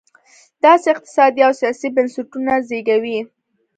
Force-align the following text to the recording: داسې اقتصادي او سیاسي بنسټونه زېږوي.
داسې 0.63 0.87
اقتصادي 0.93 1.41
او 1.47 1.51
سیاسي 1.61 1.87
بنسټونه 1.95 2.53
زېږوي. 2.67 3.19